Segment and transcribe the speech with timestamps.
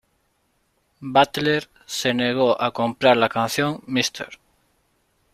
[0.99, 4.29] Butler se negó a comprar la canción "Mr.